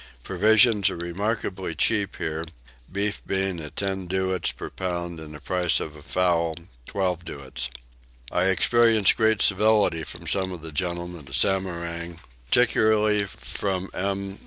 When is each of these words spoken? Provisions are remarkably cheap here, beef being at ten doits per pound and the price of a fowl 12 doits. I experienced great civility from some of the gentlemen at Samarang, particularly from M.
Provisions 0.23 0.89
are 0.89 0.97
remarkably 0.97 1.75
cheap 1.75 2.15
here, 2.15 2.43
beef 2.91 3.21
being 3.27 3.59
at 3.59 3.75
ten 3.75 4.07
doits 4.07 4.51
per 4.51 4.71
pound 4.71 5.19
and 5.19 5.35
the 5.35 5.39
price 5.39 5.79
of 5.79 5.95
a 5.95 6.01
fowl 6.01 6.55
12 6.87 7.23
doits. 7.23 7.69
I 8.31 8.45
experienced 8.45 9.15
great 9.15 9.43
civility 9.43 10.03
from 10.03 10.25
some 10.25 10.51
of 10.53 10.61
the 10.63 10.71
gentlemen 10.71 11.25
at 11.27 11.35
Samarang, 11.35 12.17
particularly 12.47 13.25
from 13.25 13.91
M. 13.93 14.39